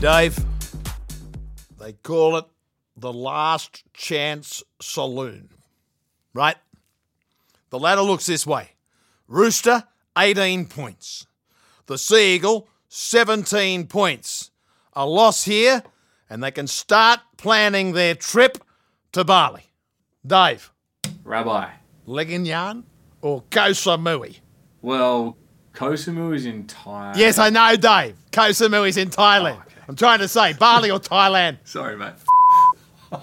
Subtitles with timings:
[0.00, 0.38] Dave,
[1.80, 2.44] they call it
[2.96, 5.48] the last chance saloon,
[6.32, 6.54] right?
[7.70, 8.70] The ladder looks this way
[9.26, 9.84] Rooster,
[10.16, 11.26] 18 points.
[11.86, 14.52] The Seagull, 17 points.
[14.92, 15.82] A loss here,
[16.30, 18.58] and they can start planning their trip
[19.12, 19.64] to Bali.
[20.24, 20.72] Dave,
[21.24, 21.70] Rabbi.
[22.06, 22.84] Leganyan
[23.20, 24.38] or Koh Samui?
[24.80, 25.36] Well,
[25.72, 27.16] Koh Samui is in Thailand.
[27.16, 28.16] Yes, I know, Dave.
[28.32, 29.60] Koh Samui is in Thailand.
[29.60, 31.58] Oh, I'm trying to say Bali or Thailand.
[31.64, 32.12] Sorry, mate.
[33.10, 33.22] oh,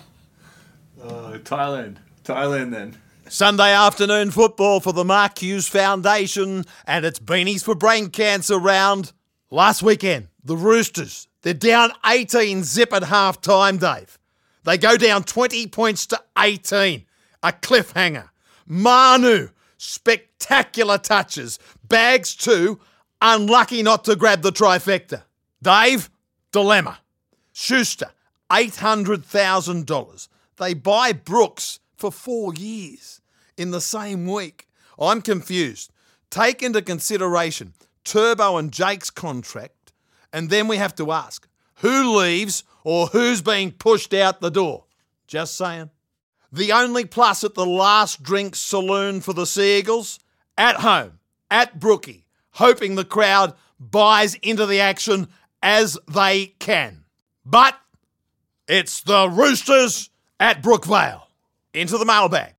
[1.04, 1.98] Thailand.
[2.24, 2.98] Thailand then.
[3.30, 9.14] Sunday afternoon football for the Mark Hughes Foundation and it's Beanies for Brain Cancer round.
[9.52, 14.18] Last weekend, the Roosters, they're down 18 zip at half time, Dave.
[14.64, 17.06] They go down 20 points to 18.
[17.44, 18.30] A cliffhanger.
[18.66, 21.60] Manu, spectacular touches.
[21.88, 22.80] Bags two,
[23.22, 25.24] unlucky not to grab the trifecta.
[25.62, 26.10] Dave,
[26.56, 27.00] dilemma.
[27.52, 28.12] Schuster,
[28.50, 30.28] $800,000.
[30.56, 33.20] They buy Brooks for four years
[33.58, 34.66] in the same week.
[34.98, 35.92] I'm confused.
[36.30, 37.74] Take into consideration
[38.06, 39.92] Turbo and Jake's contract,
[40.32, 41.46] and then we have to ask
[41.80, 44.86] who leaves or who's being pushed out the door.
[45.28, 45.90] Just saying.
[46.54, 50.20] The only plus at the last drink saloon for the Seagulls
[50.58, 51.20] at home,
[51.52, 55.28] at Brookie, hoping the crowd buys into the action
[55.66, 57.04] as they can.
[57.44, 57.76] But
[58.68, 61.24] it's the Roosters at Brookvale.
[61.74, 62.54] Into the mailbag.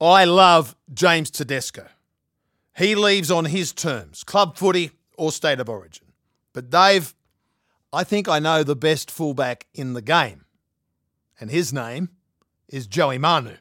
[0.00, 1.88] I love James Tedesco.
[2.76, 6.06] He leaves on his terms, club footy or state of origin.
[6.52, 7.14] But Dave,
[7.92, 10.44] I think I know the best fullback in the game.
[11.40, 12.10] And his name
[12.68, 13.56] is Joey Manu.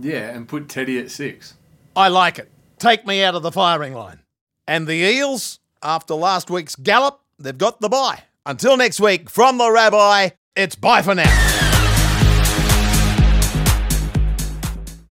[0.00, 1.54] Yeah, and put Teddy at six.
[1.94, 2.50] I like it.
[2.78, 4.20] Take me out of the firing line.
[4.66, 8.24] And the Eels, after last week's gallop, they've got the bye.
[8.46, 11.63] Until next week, from the Rabbi, it's bye for now.